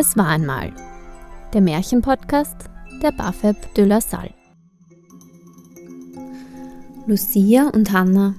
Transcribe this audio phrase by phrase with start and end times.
[0.00, 0.72] Es war einmal.
[1.52, 2.54] Der Märchenpodcast
[3.02, 4.32] der Bafeb de la Salle.
[7.08, 8.36] Lucia und Hannah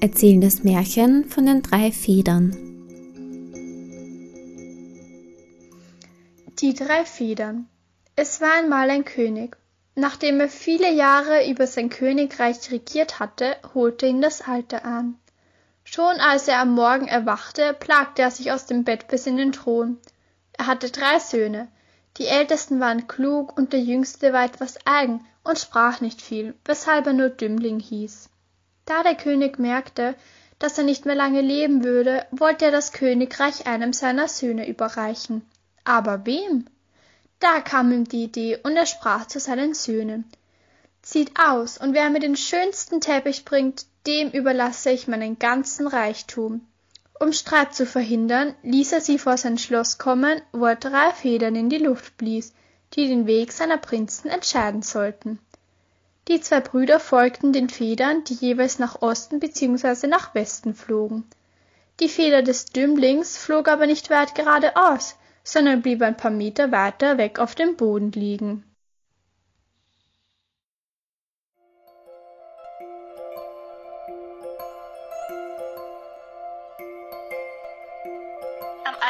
[0.00, 2.52] erzählen das Märchen von den drei Federn.
[6.60, 7.66] Die drei Federn.
[8.14, 9.56] Es war einmal ein König.
[9.96, 15.16] Nachdem er viele Jahre über sein Königreich regiert hatte, holte ihn das Alter an.
[15.82, 19.50] Schon als er am Morgen erwachte, plagte er sich aus dem Bett bis in den
[19.50, 19.98] Thron.
[20.52, 21.68] Er hatte drei Söhne.
[22.18, 27.06] Die ältesten waren klug und der jüngste war etwas eigen und sprach nicht viel, weshalb
[27.06, 28.28] er nur Dümmling hieß.
[28.84, 30.14] Da der König merkte,
[30.58, 35.42] dass er nicht mehr lange leben würde, wollte er das Königreich einem seiner Söhne überreichen.
[35.84, 36.66] Aber wem?
[37.40, 40.30] Da kam ihm die Idee, und er sprach zu seinen Söhnen
[41.02, 46.64] Zieht aus, und wer mir den schönsten Teppich bringt, dem überlasse ich meinen ganzen Reichtum.
[47.22, 51.54] Um Streit zu verhindern, ließ er sie vor sein Schloss kommen, wo er drei Federn
[51.54, 52.52] in die Luft blies,
[52.94, 55.38] die den Weg seiner Prinzen entscheiden sollten.
[56.26, 60.08] Die zwei Brüder folgten den Federn, die jeweils nach Osten bzw.
[60.08, 61.22] nach Westen flogen.
[62.00, 65.14] Die Feder des Dümmlings flog aber nicht weit geradeaus,
[65.44, 68.64] sondern blieb ein paar Meter weiter weg auf dem Boden liegen.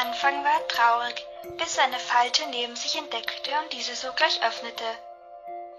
[0.02, 1.24] Anfang war er traurig,
[1.58, 4.98] bis er eine Falte neben sich entdeckte und diese sogleich öffnete.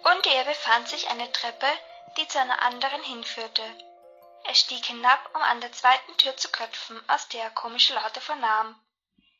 [0.02, 1.68] Unter ihr befand sich eine Treppe,
[2.16, 3.64] die zu einer anderen hinführte.
[4.46, 8.22] Er stieg hinab, um an der zweiten Tür zu klopfen, aus der er komische Laute
[8.22, 8.82] vernahm.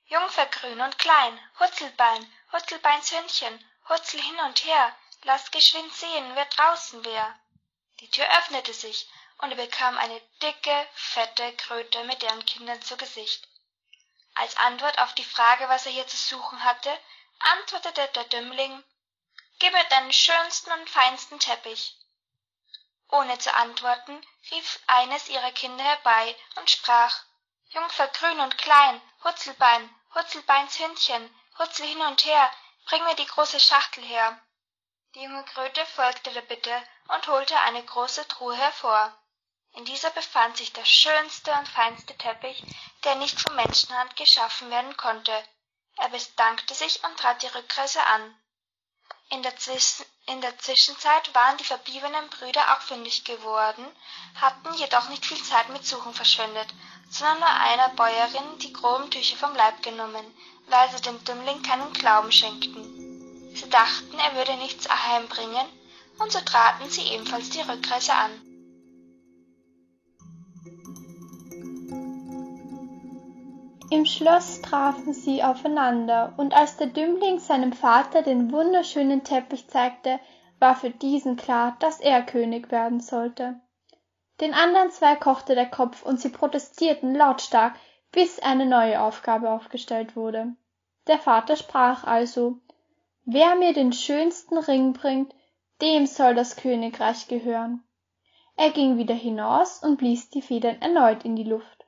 [0.08, 6.46] Jungfer grün und klein, Hutzelbein, Hutzelbeins Hündchen, Hutzel hin und her, lass geschwind sehen, wer
[6.46, 7.40] draußen wär.
[8.02, 12.98] Die Tür öffnete sich, und er bekam eine dicke, fette Kröte mit deren Kindern zu
[12.98, 13.48] Gesicht.
[14.36, 16.98] Als Antwort auf die Frage, was er hier zu suchen hatte,
[17.40, 18.84] antwortete der Dümmling
[19.60, 21.96] Gib mir deinen schönsten und feinsten Teppich.
[23.10, 27.24] Ohne zu antworten, rief eines ihrer Kinder herbei und sprach
[27.70, 32.52] Jungfer grün und klein, Hutzelbein, Hutzelbeins Hündchen, hutzel hin und her,
[32.86, 34.40] bring mir die große Schachtel her.
[35.16, 39.16] Die junge Kröte folgte der Bitte und holte eine große Truhe hervor.
[39.76, 42.64] In dieser befand sich der schönste und feinste Teppich,
[43.04, 45.34] der nicht von Menschenhand geschaffen werden konnte.
[45.98, 48.36] Er bedankte sich und trat die Rückreise an.
[49.30, 49.58] In der,
[50.60, 53.84] Zwischenzeit waren die verbliebenen Brüder auch fündig geworden,
[54.40, 56.68] hatten jedoch nicht viel Zeit mit Suchen verschwendet,
[57.10, 61.92] sondern nur einer Bäuerin die groben Tücher vom Leib genommen, weil sie dem Dümmling keinen
[61.94, 63.56] Glauben schenkten.
[63.56, 65.68] Sie dachten, er würde nichts heimbringen,
[66.20, 68.53] und so traten sie ebenfalls die Rückreise an.
[73.94, 80.20] Im Schloss trafen sie aufeinander, und als der Dümmling seinem Vater den wunderschönen Teppich zeigte,
[80.58, 83.62] war für diesen klar, dass er König werden sollte.
[84.42, 87.76] Den anderen zwei kochte der Kopf, und sie protestierten lautstark,
[88.12, 90.56] bis eine neue Aufgabe aufgestellt wurde.
[91.06, 92.58] Der Vater sprach also
[93.26, 95.36] Wer mir den schönsten Ring bringt,
[95.84, 97.84] dem soll das Königreich gehören.
[98.58, 101.83] Er ging wieder hinaus und blies die Federn erneut in die Luft.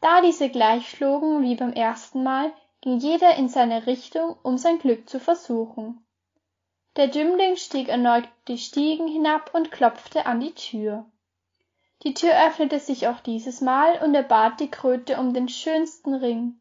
[0.00, 4.78] Da diese gleich schlugen wie beim ersten Mal, ging jeder in seine Richtung, um sein
[4.78, 6.04] Glück zu versuchen.
[6.96, 11.04] Der Dümmling stieg erneut die Stiegen hinab und klopfte an die Tür.
[12.04, 16.14] Die Tür öffnete sich auch dieses Mal, und er bat die Kröte um den schönsten
[16.14, 16.60] Ring.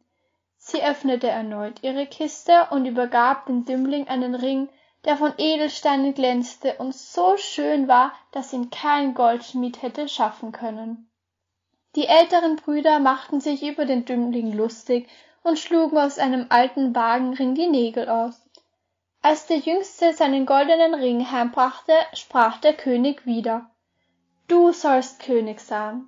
[0.58, 4.70] Sie öffnete erneut ihre Kiste und übergab dem Dümmling einen Ring,
[5.06, 11.10] der von Edelsteinen glänzte und so schön war, dass ihn kein Goldschmied hätte schaffen können.
[11.98, 15.10] Die älteren Brüder machten sich über den Dümmling lustig
[15.42, 18.40] und schlugen aus einem alten Wagenring die Nägel aus.
[19.24, 23.72] Als der Jüngste seinen goldenen Ring heimbrachte, sprach der König wieder
[24.48, 26.06] Du sollst König sein.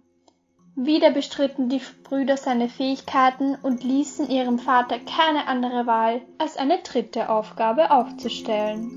[0.75, 6.77] Wieder bestritten die Brüder seine Fähigkeiten und ließen ihrem Vater keine andere Wahl, als eine
[6.83, 8.91] dritte Aufgabe aufzustellen.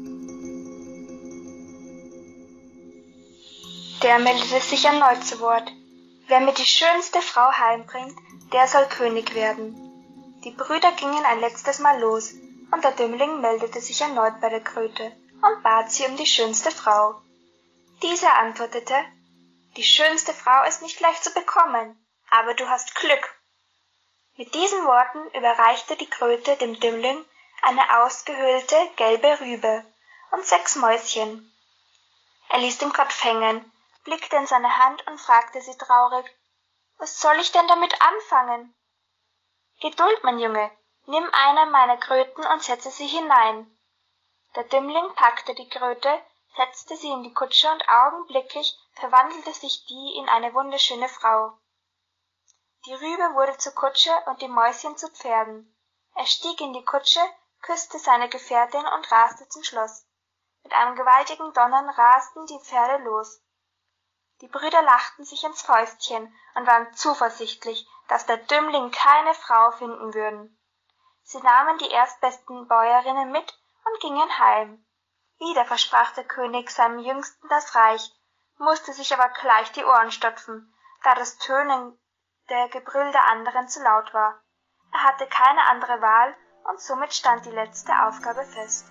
[4.02, 5.72] Der meldete sich erneut zu Wort.
[6.32, 8.18] Wer mir die schönste Frau heimbringt,
[8.54, 9.74] der soll König werden.
[10.42, 12.32] Die Brüder gingen ein letztes Mal los,
[12.70, 16.70] und der Dümmling meldete sich erneut bei der Kröte und bat sie um die schönste
[16.70, 17.20] Frau.
[18.00, 18.94] Diese antwortete
[19.76, 23.34] Die schönste Frau ist nicht leicht zu bekommen, aber du hast Glück.
[24.38, 27.22] Mit diesen Worten überreichte die Kröte dem Dümmling
[27.60, 29.84] eine ausgehöhlte gelbe Rübe
[30.30, 31.52] und sechs Mäuschen.
[32.48, 33.70] Er ließ den Kopf hängen
[34.04, 36.26] blickte in seine Hand und fragte sie traurig
[36.98, 38.74] Was soll ich denn damit anfangen?
[39.80, 40.70] Geduld, mein Junge,
[41.06, 43.76] Nimm eine meiner Kröten und setze sie hinein.
[44.54, 46.22] Der Dümmling packte die Kröte,
[46.56, 51.58] setzte sie in die Kutsche und augenblicklich verwandelte sich die in eine wunderschöne Frau.
[52.86, 55.76] Die Rübe wurde zur Kutsche und die Mäuschen zu Pferden.
[56.14, 57.20] Er stieg in die Kutsche,
[57.62, 60.06] küsste seine Gefährtin und raste zum Schloss.
[60.62, 63.40] Mit einem gewaltigen Donnern rasten die Pferde los.
[64.42, 70.12] Die Brüder lachten sich ins Fäustchen und waren zuversichtlich, dass der Dümmling keine Frau finden
[70.14, 70.58] würden.
[71.22, 74.84] Sie nahmen die erstbesten Bäuerinnen mit und gingen heim.
[75.38, 78.12] Wieder versprach der König seinem Jüngsten das Reich,
[78.58, 80.74] musste sich aber gleich die Ohren stopfen,
[81.04, 81.96] da das Tönen
[82.48, 84.42] der Gebrüll der anderen zu laut war.
[84.92, 88.86] Er hatte keine andere Wahl und somit stand die letzte Aufgabe fest.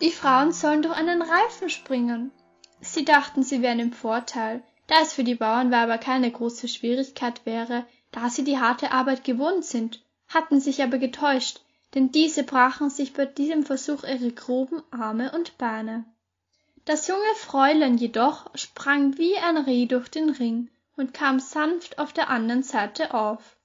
[0.00, 2.30] Die Frauen sollen durch einen Reifen springen.
[2.80, 7.86] Sie dachten, sie wären im Vorteil, da es für die Bauernweiber keine große Schwierigkeit wäre,
[8.12, 11.62] da sie die harte Arbeit gewohnt sind, hatten sich aber getäuscht,
[11.94, 16.04] denn diese brachen sich bei diesem Versuch ihre groben Arme und Beine.
[16.84, 22.12] Das junge Fräulein jedoch sprang wie ein Reh durch den Ring und kam sanft auf
[22.12, 23.56] der anderen Seite auf.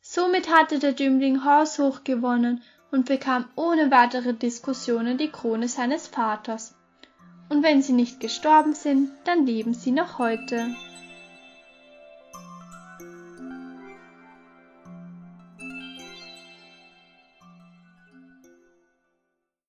[0.00, 2.62] Somit hatte der Dümmling haushoch gewonnen
[2.94, 6.76] und bekam ohne weitere Diskussionen die Krone seines Vaters.
[7.48, 10.68] Und wenn sie nicht gestorben sind, dann leben sie noch heute.